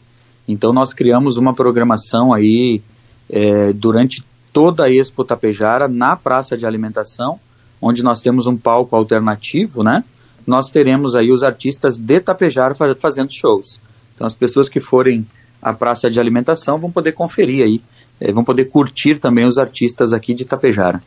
então 0.47 0.71
nós 0.71 0.93
criamos 0.93 1.37
uma 1.37 1.55
programação 1.55 2.31
aí 2.31 2.83
é, 3.27 3.73
durante 3.73 4.23
toda 4.53 4.85
a 4.85 4.91
Expo 4.91 5.25
Tapejara 5.25 5.87
na 5.87 6.15
praça 6.15 6.55
de 6.55 6.67
alimentação, 6.67 7.39
onde 7.81 8.03
nós 8.03 8.21
temos 8.21 8.45
um 8.45 8.55
palco 8.55 8.95
alternativo, 8.95 9.81
né? 9.81 10.03
Nós 10.45 10.69
teremos 10.69 11.15
aí 11.15 11.31
os 11.31 11.41
artistas 11.41 11.97
de 11.97 12.19
Tapejara 12.19 12.75
fazendo 12.75 13.33
shows. 13.33 13.81
Então 14.13 14.27
as 14.27 14.35
pessoas 14.35 14.69
que 14.69 14.79
forem 14.79 15.25
à 15.61 15.73
praça 15.73 16.09
de 16.09 16.19
alimentação 16.19 16.77
vão 16.77 16.91
poder 16.91 17.11
conferir 17.11 17.63
aí, 17.63 17.81
é, 18.19 18.31
vão 18.31 18.43
poder 18.43 18.65
curtir 18.65 19.19
também 19.19 19.45
os 19.45 19.57
artistas 19.57 20.13
aqui 20.13 20.33
de 20.33 20.45
Tapejara. 20.45 21.01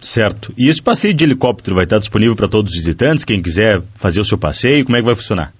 Certo. 0.00 0.52
E 0.58 0.68
esse 0.68 0.82
passeio 0.82 1.14
de 1.14 1.24
helicóptero 1.24 1.74
vai 1.74 1.84
estar 1.84 1.98
disponível 1.98 2.36
para 2.36 2.48
todos 2.48 2.72
os 2.72 2.76
visitantes? 2.76 3.24
Quem 3.24 3.40
quiser 3.40 3.82
fazer 3.94 4.20
o 4.20 4.24
seu 4.24 4.36
passeio, 4.36 4.84
como 4.84 4.96
é 4.96 5.00
que 5.00 5.06
vai 5.06 5.14
funcionar? 5.14 5.52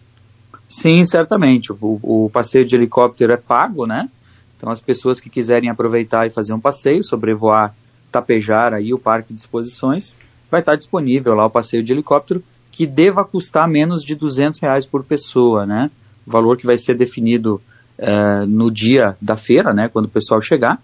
Sim, 0.69 1.03
certamente. 1.05 1.73
O, 1.73 1.77
o 2.03 2.31
passeio 2.31 2.67
de 2.67 2.77
helicóptero 2.77 3.33
é 3.33 3.37
pago, 3.37 3.87
né? 3.87 4.09
Então 4.57 4.71
as 4.71 4.81
pessoas 4.81 5.21
que 5.21 5.31
quiserem 5.31 5.71
aproveitar 5.71 6.27
e 6.27 6.31
fazer 6.31 6.53
um 6.53 6.61
passeio, 6.61 7.05
sobrevoar 7.05 7.75
Tapejara 8.11 8.81
e 8.81 8.93
o 8.93 8.99
Parque 8.99 9.33
de 9.33 9.41
Exposições, 9.41 10.15
vai 10.51 10.61
estar 10.61 10.77
disponível 10.77 11.35
lá 11.35 11.47
o 11.47 11.51
passeio 11.51 11.83
de 11.83 11.93
helicóptero, 11.93 12.43
que 12.71 12.87
deva 12.87 13.25
custar 13.25 13.69
menos 13.69 14.03
de 14.03 14.15
200 14.15 14.61
reais 14.61 14.87
por 14.87 15.05
pessoa, 15.05 15.65
né? 15.65 15.91
O 16.27 16.31
valor 16.31 16.57
que 16.57 16.67
vai 16.67 16.77
ser 16.77 16.97
definido 16.97 17.61
uh, 17.99 18.47
no 18.47 18.71
dia 18.71 19.17
da 19.21 19.37
feira, 19.37 19.73
né? 19.73 19.89
Quando 19.89 20.07
o 20.07 20.11
pessoal 20.11 20.41
chegar 20.43 20.81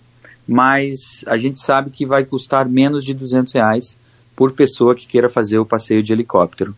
mas 0.51 1.23
a 1.29 1.39
gente 1.39 1.61
sabe 1.61 1.91
que 1.91 2.05
vai 2.05 2.25
custar 2.25 2.69
menos 2.69 3.05
de 3.05 3.15
200 3.15 3.53
reais 3.53 3.97
por 4.35 4.51
pessoa 4.51 4.97
que 4.97 5.07
queira 5.07 5.31
fazer 5.31 5.61
o 5.61 5.65
passeio 5.65 6.03
de 6.03 6.13
helicóptero. 6.13 6.75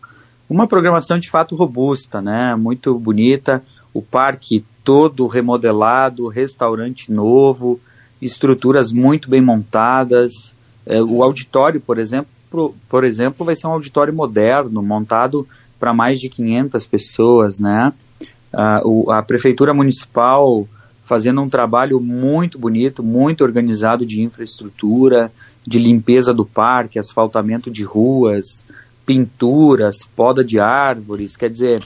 Uma 0.47 0.67
programação 0.67 1.17
de 1.17 1.27
fato 1.27 1.55
robusta, 1.55 2.21
né? 2.21 2.55
Muito 2.55 2.93
bonita, 2.99 3.63
o 3.91 3.99
parque 3.99 4.63
todo 4.83 5.25
remodelado, 5.25 6.27
restaurante 6.27 7.11
novo, 7.11 7.79
estruturas 8.21 8.91
muito 8.91 9.27
bem 9.27 9.41
montadas. 9.41 10.53
É, 10.85 11.01
o 11.01 11.23
auditório, 11.23 11.81
por 11.81 11.97
exemplo, 11.97 12.75
por 12.87 13.03
exemplo, 13.03 13.43
vai 13.43 13.55
ser 13.55 13.65
um 13.65 13.71
auditório 13.71 14.13
moderno, 14.13 14.83
montado 14.83 15.47
para 15.79 15.95
mais 15.95 16.19
de 16.19 16.29
500 16.29 16.85
pessoas, 16.85 17.59
né? 17.59 17.91
A, 18.53 19.23
prefeitura 19.23 19.73
municipal 19.73 20.67
fazendo 21.03 21.41
um 21.41 21.49
trabalho 21.49 21.99
muito 21.99 22.57
bonito, 22.57 23.03
muito 23.03 23.43
organizado 23.43 24.05
de 24.05 24.21
infraestrutura, 24.21 25.31
de 25.65 25.79
limpeza 25.79 26.33
do 26.33 26.45
parque, 26.45 26.99
asfaltamento 26.99 27.69
de 27.69 27.83
ruas, 27.83 28.63
pinturas, 29.05 30.05
poda 30.05 30.43
de 30.43 30.59
árvores, 30.59 31.35
quer 31.35 31.49
dizer, 31.49 31.83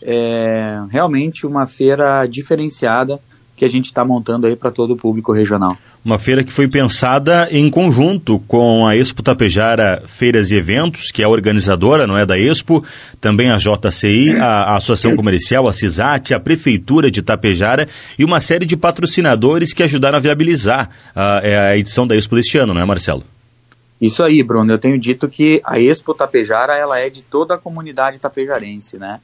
é 0.00 0.80
realmente 0.90 1.46
uma 1.46 1.66
feira 1.66 2.26
diferenciada 2.26 3.20
que 3.56 3.64
a 3.64 3.68
gente 3.68 3.86
está 3.86 4.04
montando 4.04 4.46
aí 4.46 4.54
para 4.54 4.70
todo 4.70 4.92
o 4.92 4.96
público 4.96 5.32
regional. 5.32 5.76
Uma 6.04 6.18
feira 6.18 6.44
que 6.44 6.52
foi 6.52 6.68
pensada 6.68 7.48
em 7.50 7.68
conjunto 7.70 8.38
com 8.40 8.86
a 8.86 8.94
Expo 8.94 9.22
Tapejara 9.22 10.02
Feiras 10.06 10.50
e 10.50 10.56
Eventos, 10.56 11.10
que 11.10 11.22
é 11.22 11.24
a 11.24 11.28
organizadora, 11.28 12.06
não 12.06 12.16
é, 12.16 12.26
da 12.26 12.38
Expo, 12.38 12.84
também 13.20 13.50
a 13.50 13.56
JCI, 13.56 14.36
a, 14.36 14.44
a 14.44 14.76
Associação 14.76 15.16
Comercial, 15.16 15.66
a 15.66 15.72
CISAT, 15.72 16.34
a 16.34 16.38
Prefeitura 16.38 17.10
de 17.10 17.22
Tapejara 17.22 17.88
e 18.18 18.24
uma 18.24 18.40
série 18.40 18.66
de 18.66 18.76
patrocinadores 18.76 19.72
que 19.72 19.82
ajudaram 19.82 20.18
a 20.18 20.20
viabilizar 20.20 20.90
a, 21.14 21.40
é, 21.42 21.58
a 21.58 21.76
edição 21.76 22.06
da 22.06 22.14
Expo 22.14 22.36
deste 22.36 22.58
ano, 22.58 22.74
não 22.74 22.82
é, 22.82 22.84
Marcelo? 22.84 23.24
Isso 23.98 24.22
aí, 24.22 24.42
Bruno. 24.42 24.70
Eu 24.70 24.78
tenho 24.78 24.98
dito 24.98 25.26
que 25.26 25.62
a 25.64 25.80
Expo 25.80 26.12
Tapejara 26.12 26.76
ela 26.76 26.98
é 26.98 27.08
de 27.08 27.22
toda 27.22 27.54
a 27.54 27.58
comunidade 27.58 28.20
tapejarense, 28.20 28.98
né? 28.98 29.18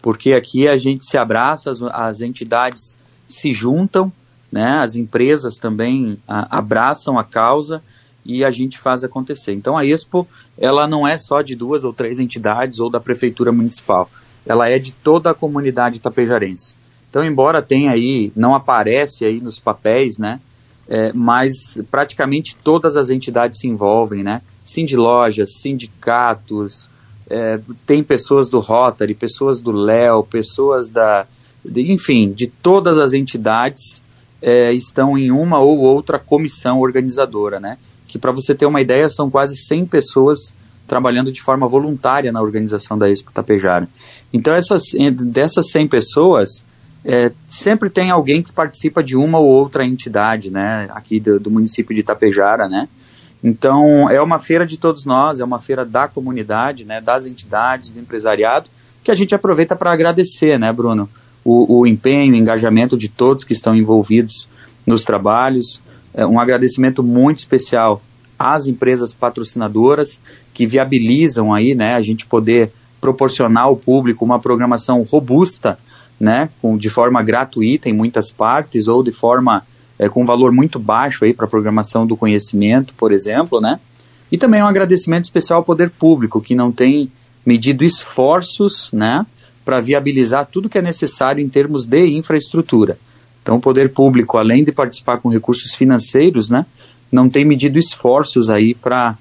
Porque 0.00 0.32
aqui 0.32 0.66
a 0.66 0.76
gente 0.78 1.06
se 1.06 1.18
abraça, 1.18 1.70
as, 1.70 1.82
as 1.82 2.22
entidades 2.22 2.96
se 3.28 3.52
juntam, 3.52 4.12
né? 4.50 4.78
As 4.78 4.94
empresas 4.94 5.56
também 5.56 6.18
a, 6.28 6.58
abraçam 6.58 7.18
a 7.18 7.24
causa 7.24 7.82
e 8.24 8.44
a 8.44 8.50
gente 8.50 8.78
faz 8.78 9.04
acontecer. 9.04 9.52
Então 9.52 9.76
a 9.76 9.84
Expo, 9.84 10.26
ela 10.56 10.86
não 10.86 11.06
é 11.06 11.18
só 11.18 11.42
de 11.42 11.54
duas 11.54 11.84
ou 11.84 11.92
três 11.92 12.20
entidades 12.20 12.80
ou 12.80 12.88
da 12.88 13.00
prefeitura 13.00 13.52
municipal, 13.52 14.08
ela 14.46 14.68
é 14.68 14.78
de 14.78 14.92
toda 14.92 15.30
a 15.30 15.34
comunidade 15.34 16.00
tapejarense. 16.00 16.74
Então, 17.10 17.24
embora 17.24 17.62
tenha 17.62 17.92
aí, 17.92 18.32
não 18.34 18.56
aparece 18.56 19.24
aí 19.24 19.40
nos 19.40 19.60
papéis, 19.60 20.18
né? 20.18 20.40
É, 20.88 21.12
mas 21.12 21.80
praticamente 21.90 22.56
todas 22.56 22.96
as 22.96 23.08
entidades 23.08 23.60
se 23.60 23.68
envolvem, 23.68 24.24
né? 24.24 24.42
Lojas, 24.92 25.60
sindicatos, 25.60 26.90
é, 27.30 27.60
tem 27.86 28.02
pessoas 28.02 28.48
do 28.48 28.58
Rotary, 28.58 29.14
pessoas 29.14 29.60
do 29.60 29.70
Léo, 29.70 30.24
pessoas 30.24 30.90
da, 30.90 31.26
de, 31.64 31.92
enfim, 31.92 32.30
de 32.32 32.46
todas 32.46 32.98
as 32.98 33.12
entidades 33.12 34.02
é, 34.42 34.72
estão 34.72 35.16
em 35.16 35.30
uma 35.30 35.58
ou 35.58 35.78
outra 35.78 36.18
comissão 36.18 36.80
organizadora, 36.80 37.58
né? 37.58 37.78
Que 38.06 38.18
para 38.18 38.32
você 38.32 38.54
ter 38.54 38.66
uma 38.66 38.80
ideia, 38.80 39.08
são 39.08 39.30
quase 39.30 39.56
100 39.56 39.86
pessoas 39.86 40.52
trabalhando 40.86 41.32
de 41.32 41.40
forma 41.40 41.66
voluntária 41.66 42.30
na 42.30 42.42
organização 42.42 42.98
da 42.98 43.08
Expo 43.08 43.32
Tapejara. 43.32 43.88
Então, 44.32 44.54
essas, 44.54 44.82
dessas 45.32 45.70
100 45.70 45.88
pessoas, 45.88 46.62
é, 47.04 47.32
sempre 47.48 47.88
tem 47.88 48.10
alguém 48.10 48.42
que 48.42 48.52
participa 48.52 49.02
de 49.02 49.16
uma 49.16 49.38
ou 49.38 49.48
outra 49.48 49.86
entidade, 49.86 50.50
né? 50.50 50.88
Aqui 50.90 51.18
do, 51.18 51.40
do 51.40 51.50
município 51.50 51.94
de 51.94 52.02
Tapejara, 52.02 52.68
né? 52.68 52.88
Então, 53.42 54.08
é 54.10 54.20
uma 54.20 54.38
feira 54.38 54.66
de 54.66 54.78
todos 54.78 55.04
nós, 55.04 55.40
é 55.40 55.44
uma 55.44 55.58
feira 55.58 55.84
da 55.84 56.08
comunidade, 56.08 56.84
né? 56.84 57.00
Das 57.00 57.26
entidades, 57.26 57.90
do 57.90 57.98
empresariado, 57.98 58.68
que 59.02 59.10
a 59.10 59.14
gente 59.14 59.34
aproveita 59.34 59.76
para 59.76 59.92
agradecer, 59.92 60.58
né, 60.58 60.72
Bruno? 60.72 61.08
O, 61.44 61.80
o 61.80 61.86
empenho, 61.86 62.32
o 62.32 62.36
engajamento 62.36 62.96
de 62.96 63.08
todos 63.08 63.44
que 63.44 63.52
estão 63.52 63.74
envolvidos 63.76 64.48
nos 64.86 65.04
trabalhos. 65.04 65.80
É, 66.14 66.26
um 66.26 66.40
agradecimento 66.40 67.02
muito 67.02 67.38
especial 67.38 68.00
às 68.38 68.66
empresas 68.66 69.12
patrocinadoras 69.12 70.18
que 70.52 70.66
viabilizam 70.66 71.52
aí, 71.52 71.74
né, 71.74 71.94
a 71.94 72.02
gente 72.02 72.26
poder 72.26 72.72
proporcionar 73.00 73.64
ao 73.64 73.76
público 73.76 74.24
uma 74.24 74.40
programação 74.40 75.02
robusta, 75.02 75.78
né, 76.18 76.48
com, 76.60 76.76
de 76.76 76.88
forma 76.88 77.22
gratuita 77.22 77.88
em 77.88 77.92
muitas 77.92 78.30
partes 78.30 78.88
ou 78.88 79.02
de 79.02 79.12
forma 79.12 79.62
é, 79.98 80.08
com 80.08 80.24
valor 80.24 80.52
muito 80.52 80.78
baixo 80.78 81.24
aí 81.24 81.34
para 81.34 81.44
a 81.46 81.48
programação 81.48 82.06
do 82.06 82.16
conhecimento, 82.16 82.94
por 82.94 83.12
exemplo, 83.12 83.60
né, 83.60 83.78
e 84.32 84.38
também 84.38 84.62
um 84.62 84.66
agradecimento 84.66 85.24
especial 85.24 85.58
ao 85.58 85.64
poder 85.64 85.90
público 85.90 86.40
que 86.40 86.54
não 86.54 86.72
tem 86.72 87.10
medido 87.44 87.84
esforços, 87.84 88.90
né, 88.92 89.26
para 89.64 89.80
viabilizar 89.80 90.46
tudo 90.46 90.68
que 90.68 90.78
é 90.78 90.82
necessário 90.82 91.42
em 91.42 91.48
termos 91.48 91.84
de 91.84 92.06
infraestrutura. 92.06 92.98
Então, 93.42 93.56
o 93.56 93.60
poder 93.60 93.92
público, 93.92 94.38
além 94.38 94.64
de 94.64 94.72
participar 94.72 95.18
com 95.18 95.28
recursos 95.28 95.74
financeiros, 95.74 96.50
né, 96.50 96.64
não 97.10 97.28
tem 97.28 97.44
medido 97.44 97.78
esforços 97.78 98.50
aí 98.50 98.74
para 98.74 99.16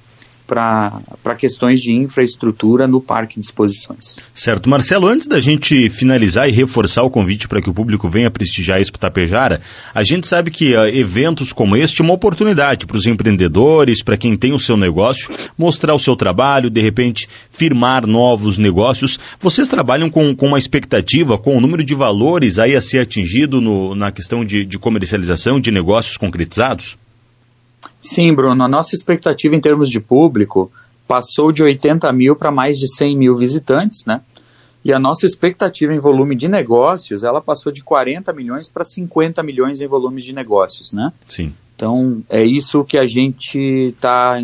para 0.46 1.36
questões 1.38 1.80
de 1.82 1.94
infraestrutura 1.94 2.88
no 2.88 3.02
parque 3.02 3.40
de 3.40 3.46
exposições. 3.46 4.18
Certo. 4.34 4.70
Marcelo, 4.70 5.08
antes 5.08 5.28
da 5.28 5.40
gente 5.40 5.90
finalizar 5.90 6.48
e 6.48 6.52
reforçar 6.52 7.04
o 7.04 7.10
convite 7.10 7.48
para 7.48 7.62
que 7.62 7.70
o 7.70 7.74
público 7.74 8.10
venha 8.10 8.30
prestigiar 8.30 8.78
a 8.78 8.82
Expo 8.82 9.00
Tapejara, 9.00 9.62
a 9.94 10.04
gente 10.04 10.28
sabe 10.28 10.52
que 10.52 10.76
uh, 10.76 10.86
eventos 10.88 11.54
como 11.54 11.76
este 11.76 12.02
é 12.02 12.04
uma 12.04 12.14
oportunidade 12.14 12.86
para 12.86 12.98
os 12.98 13.06
empreendedores, 13.06 14.04
para 14.04 14.18
quem 14.18 14.36
tem 14.36 14.54
o 14.54 14.60
seu 14.60 14.76
negócio, 14.78 15.30
mostrar 15.58 15.94
o 15.94 16.00
seu 16.00 16.16
trabalho, 16.16 16.70
de 16.70 16.82
repente 16.82 17.28
firmar 17.50 18.06
novos 18.06 18.58
negócios. 18.58 19.20
Vocês 19.40 19.70
trabalham 19.70 20.10
com, 20.10 20.36
com 20.36 20.48
uma 20.48 20.60
expectativa, 20.60 21.38
com 21.38 21.58
o 21.58 21.62
número 21.62 21.84
de 21.84 21.96
valores 21.96 22.60
aí 22.60 22.76
a 22.76 22.82
ser 22.82 23.00
atingido 23.00 23.62
no, 23.62 23.96
na 23.96 24.12
questão 24.12 24.44
de, 24.44 24.66
de 24.66 24.78
comercialização 24.78 25.60
de 25.60 25.72
negócios 25.72 26.18
concretizados? 26.18 26.98
Sim, 28.00 28.34
Bruno, 28.34 28.64
a 28.64 28.68
nossa 28.68 28.96
expectativa 28.96 29.56
em 29.56 29.62
termos 29.62 29.90
de 29.90 30.00
público 30.00 30.72
passou 31.08 31.52
de 31.52 31.64
80 31.64 32.12
mil 32.14 32.36
para 32.36 32.52
mais 32.52 32.78
de 32.78 32.88
100 32.88 33.18
mil 33.18 33.36
visitantes, 33.36 34.06
né? 34.06 34.22
E 34.84 34.92
a 34.92 35.00
nossa 35.00 35.26
expectativa 35.26 35.94
em 35.94 36.00
volume 36.00 36.36
de 36.36 36.50
negócios, 36.50 37.24
ela 37.24 37.42
passou 37.42 37.72
de 37.72 37.82
40 37.82 38.34
milhões 38.34 38.70
para 38.70 38.84
50 38.84 39.42
milhões 39.42 39.80
em 39.80 39.88
volume 39.88 40.22
de 40.22 40.34
negócios, 40.34 40.92
né? 40.92 41.12
Sim. 41.26 41.54
Então, 41.76 42.22
é 42.30 42.44
isso 42.44 42.84
que 42.84 42.98
a 42.98 43.08
gente 43.08 43.96
tá, 44.00 44.36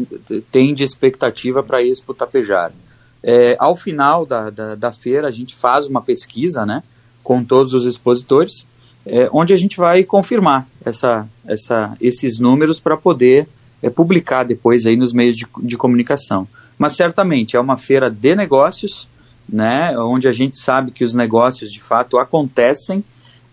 tem 0.51 0.73
de 0.73 0.83
expectativa 0.83 1.61
para 1.61 1.79
a 1.79 1.83
Expo 1.83 2.13
Tapejara. 2.13 2.73
É, 3.21 3.55
ao 3.59 3.75
final 3.75 4.25
da, 4.25 4.49
da, 4.49 4.75
da, 4.75 4.91
feira, 4.93 5.27
a 5.27 5.31
gente 5.31 5.55
faz 5.55 5.87
uma 5.87 6.01
pesquisa 6.01 6.65
né, 6.65 6.81
com 7.21 7.43
todos 7.43 7.73
os 7.73 7.85
expositores, 7.85 8.65
é, 9.05 9.29
onde 9.31 9.53
a 9.53 9.57
gente 9.57 9.77
vai 9.77 10.03
confirmar 10.03 10.67
essa, 10.83 11.27
essa, 11.45 11.95
esses 11.99 12.39
números 12.39 12.79
para 12.79 12.97
poder 12.97 13.47
é, 13.81 13.89
publicar 13.89 14.43
depois 14.43 14.85
aí 14.85 14.95
nos 14.95 15.13
meios 15.13 15.35
de, 15.35 15.47
de 15.63 15.77
comunicação. 15.77 16.47
Mas 16.77 16.95
certamente 16.95 17.55
é 17.55 17.59
uma 17.59 17.77
feira 17.77 18.09
de 18.09 18.35
negócios, 18.35 19.07
né, 19.47 19.97
onde 19.97 20.27
a 20.27 20.31
gente 20.31 20.57
sabe 20.57 20.91
que 20.91 21.03
os 21.03 21.13
negócios 21.13 21.71
de 21.71 21.81
fato 21.81 22.17
acontecem. 22.17 23.03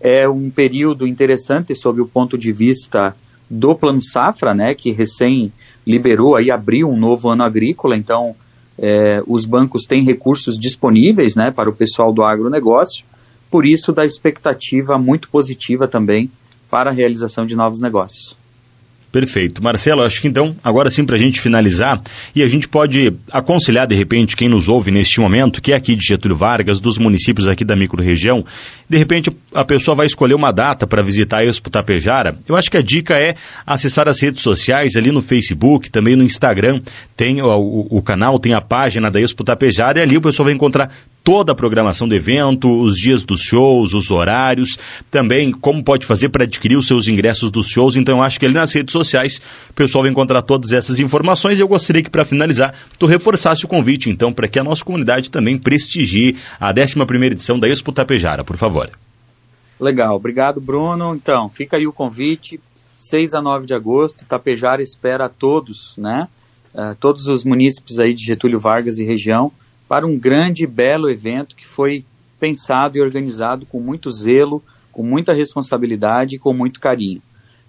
É 0.00 0.28
um 0.28 0.50
período 0.50 1.06
interessante 1.06 1.74
sob 1.74 2.00
o 2.00 2.06
ponto 2.06 2.36
de 2.36 2.52
vista 2.52 3.16
do 3.48 3.74
Plano 3.74 4.00
Safra, 4.02 4.54
né, 4.54 4.74
que 4.74 4.92
recém 4.92 5.52
liberou 5.86 6.36
aí 6.36 6.50
abriu 6.50 6.90
um 6.90 6.96
novo 6.96 7.30
ano 7.30 7.44
agrícola, 7.44 7.96
então 7.96 8.34
é, 8.78 9.22
os 9.26 9.46
bancos 9.46 9.84
têm 9.84 10.04
recursos 10.04 10.58
disponíveis, 10.58 11.34
né, 11.34 11.50
para 11.50 11.70
o 11.70 11.74
pessoal 11.74 12.12
do 12.12 12.22
agronegócio. 12.22 13.04
Por 13.50 13.66
isso 13.66 13.92
da 13.92 14.04
expectativa 14.04 14.98
muito 14.98 15.28
positiva 15.28 15.86
também 15.86 16.30
para 16.70 16.90
a 16.90 16.92
realização 16.92 17.46
de 17.46 17.54
novos 17.54 17.80
negócios. 17.80 18.36
Perfeito. 19.16 19.62
Marcelo, 19.62 20.02
acho 20.02 20.20
que 20.20 20.28
então, 20.28 20.54
agora 20.62 20.90
sim, 20.90 21.02
para 21.02 21.16
a 21.16 21.18
gente 21.18 21.40
finalizar, 21.40 22.02
e 22.34 22.42
a 22.42 22.48
gente 22.48 22.68
pode 22.68 23.14
aconselhar, 23.32 23.86
de 23.86 23.94
repente, 23.94 24.36
quem 24.36 24.46
nos 24.46 24.68
ouve 24.68 24.90
neste 24.90 25.20
momento, 25.20 25.62
que 25.62 25.72
é 25.72 25.74
aqui 25.76 25.96
de 25.96 26.04
Getúlio 26.04 26.36
Vargas, 26.36 26.80
dos 26.80 26.98
municípios 26.98 27.48
aqui 27.48 27.64
da 27.64 27.74
microrregião, 27.74 28.44
de 28.86 28.98
repente 28.98 29.30
a 29.54 29.64
pessoa 29.64 29.94
vai 29.94 30.06
escolher 30.06 30.34
uma 30.34 30.52
data 30.52 30.86
para 30.86 31.00
visitar 31.02 31.38
a 31.38 31.44
Expo 31.46 31.70
Tapejara. 31.70 32.36
Eu 32.46 32.56
acho 32.56 32.70
que 32.70 32.76
a 32.76 32.82
dica 32.82 33.18
é 33.18 33.36
acessar 33.66 34.06
as 34.06 34.20
redes 34.20 34.42
sociais, 34.42 34.96
ali 34.96 35.10
no 35.10 35.22
Facebook, 35.22 35.88
também 35.88 36.14
no 36.14 36.22
Instagram, 36.22 36.82
tem 37.16 37.40
o, 37.40 37.46
o, 37.46 37.98
o 37.98 38.02
canal, 38.02 38.38
tem 38.38 38.52
a 38.52 38.60
página 38.60 39.10
da 39.10 39.18
Expo 39.18 39.44
Tapejara, 39.44 39.98
e 39.98 40.02
ali 40.02 40.18
o 40.18 40.20
pessoal 40.20 40.44
vai 40.44 40.54
encontrar 40.54 40.90
toda 41.26 41.50
a 41.50 41.54
programação 41.56 42.06
do 42.06 42.14
evento, 42.14 42.70
os 42.70 42.96
dias 42.96 43.24
dos 43.24 43.40
shows, 43.40 43.94
os 43.94 44.12
horários, 44.12 44.78
também 45.10 45.50
como 45.50 45.82
pode 45.82 46.06
fazer 46.06 46.28
para 46.28 46.44
adquirir 46.44 46.76
os 46.76 46.86
seus 46.86 47.08
ingressos 47.08 47.50
dos 47.50 47.66
shows. 47.66 47.96
Então, 47.96 48.18
eu 48.18 48.22
acho 48.22 48.38
que 48.38 48.46
ali 48.46 48.54
nas 48.54 48.72
redes 48.72 48.92
sociais 48.92 49.40
o 49.68 49.72
pessoal 49.72 50.02
vai 50.02 50.12
encontrar 50.12 50.40
todas 50.40 50.70
essas 50.70 51.00
informações. 51.00 51.58
E 51.58 51.62
eu 51.62 51.66
gostaria 51.66 52.00
que, 52.00 52.08
para 52.08 52.24
finalizar, 52.24 52.72
tu 52.96 53.06
reforçasse 53.06 53.64
o 53.64 53.68
convite, 53.68 54.08
então, 54.08 54.32
para 54.32 54.46
que 54.46 54.56
a 54.56 54.62
nossa 54.62 54.84
comunidade 54.84 55.28
também 55.28 55.58
prestigie 55.58 56.36
a 56.60 56.70
11 56.70 57.24
edição 57.24 57.58
da 57.58 57.68
Expo 57.68 57.90
Tapejara, 57.90 58.44
por 58.44 58.56
favor. 58.56 58.88
Legal, 59.80 60.14
obrigado, 60.14 60.60
Bruno. 60.60 61.12
Então, 61.16 61.50
fica 61.50 61.76
aí 61.76 61.88
o 61.88 61.92
convite. 61.92 62.60
6 62.96 63.34
a 63.34 63.42
9 63.42 63.66
de 63.66 63.74
agosto, 63.74 64.24
Tapejara 64.24 64.80
espera 64.80 65.24
a 65.24 65.28
todos, 65.28 65.96
né? 65.98 66.28
Uh, 66.72 66.94
todos 67.00 67.26
os 67.26 67.44
munícipes 67.44 67.98
aí 67.98 68.14
de 68.14 68.24
Getúlio 68.24 68.60
Vargas 68.60 68.98
e 68.98 69.04
região 69.04 69.50
para 69.88 70.06
um 70.06 70.18
grande 70.18 70.64
e 70.64 70.66
belo 70.66 71.10
evento 71.10 71.56
que 71.56 71.66
foi 71.66 72.04
pensado 72.38 72.96
e 72.96 73.00
organizado 73.00 73.66
com 73.66 73.80
muito 73.80 74.10
zelo, 74.10 74.62
com 74.92 75.02
muita 75.02 75.32
responsabilidade 75.32 76.36
e 76.36 76.38
com 76.38 76.52
muito 76.52 76.80
carinho. 76.80 77.22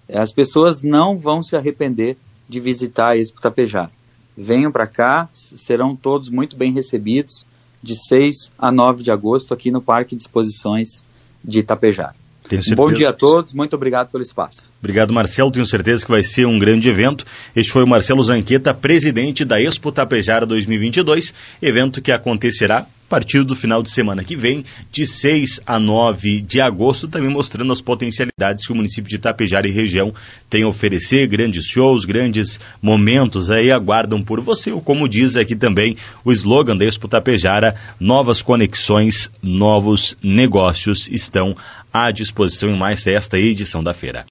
As 0.08 0.32
pessoas 0.32 0.82
não 0.82 1.18
vão 1.18 1.42
se 1.42 1.56
arrepender 1.56 2.16
de 2.48 2.60
visitar 2.60 3.10
a 3.10 3.16
Expo 3.16 3.40
Tapejara. 3.40 3.90
Venham 4.36 4.72
para 4.72 4.86
cá, 4.86 5.28
serão 5.32 5.94
todos 5.94 6.28
muito 6.28 6.56
bem 6.56 6.72
recebidos 6.72 7.44
de 7.82 7.94
6 7.94 8.50
a 8.58 8.72
9 8.72 9.02
de 9.02 9.10
agosto 9.10 9.52
aqui 9.52 9.70
no 9.70 9.82
Parque 9.82 10.16
de 10.16 10.22
Exposições 10.22 11.04
de 11.44 11.60
Itapejara. 11.60 12.14
Um 12.50 12.74
bom 12.74 12.92
dia 12.92 13.10
a 13.10 13.12
todos, 13.12 13.52
muito 13.52 13.74
obrigado 13.74 14.10
pelo 14.10 14.22
espaço. 14.22 14.70
Obrigado, 14.80 15.12
Marcelo. 15.12 15.50
Tenho 15.50 15.66
certeza 15.66 16.04
que 16.04 16.10
vai 16.10 16.22
ser 16.22 16.46
um 16.46 16.58
grande 16.58 16.88
evento. 16.88 17.24
Este 17.54 17.70
foi 17.70 17.84
o 17.84 17.86
Marcelo 17.86 18.22
Zanqueta, 18.22 18.72
presidente 18.72 19.44
da 19.44 19.60
Expo 19.60 19.92
Tapejara 19.92 20.46
2022, 20.46 21.34
evento 21.60 22.00
que 22.00 22.12
acontecerá 22.12 22.86
a 23.08 23.08
partir 23.08 23.42
do 23.42 23.56
final 23.56 23.82
de 23.82 23.90
semana 23.90 24.22
que 24.22 24.36
vem, 24.36 24.62
de 24.92 25.06
6 25.06 25.60
a 25.66 25.78
9 25.78 26.42
de 26.42 26.60
agosto, 26.60 27.08
também 27.08 27.30
mostrando 27.30 27.72
as 27.72 27.80
potencialidades 27.80 28.66
que 28.66 28.72
o 28.72 28.76
município 28.76 29.08
de 29.08 29.16
Tapejara 29.16 29.66
e 29.66 29.70
região 29.70 30.12
tem 30.50 30.62
a 30.62 30.68
oferecer, 30.68 31.26
grandes 31.26 31.64
shows, 31.64 32.04
grandes 32.04 32.60
momentos 32.82 33.50
aí 33.50 33.72
aguardam 33.72 34.20
por 34.20 34.42
você, 34.42 34.70
ou 34.72 34.82
como 34.82 35.08
diz 35.08 35.36
aqui 35.36 35.56
também 35.56 35.96
o 36.22 36.30
slogan 36.30 36.76
da 36.76 36.84
Expo 36.84 37.08
Tapejara, 37.08 37.74
novas 37.98 38.42
conexões, 38.42 39.30
novos 39.42 40.14
negócios 40.22 41.08
estão 41.08 41.56
à 41.92 42.10
disposição 42.10 42.70
em 42.70 42.76
mais 42.76 43.06
esta 43.06 43.38
edição 43.38 43.82
da 43.82 43.94
feira. 43.94 44.26